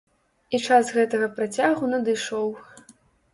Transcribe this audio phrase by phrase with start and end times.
[0.57, 2.49] І час гэтага працягу надышоў.